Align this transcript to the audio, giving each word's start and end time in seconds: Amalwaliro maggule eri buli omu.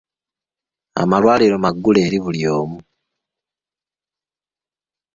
Amalwaliro 1.01 1.57
maggule 1.63 1.99
eri 2.07 2.17
buli 2.23 2.41
omu. 2.59 2.79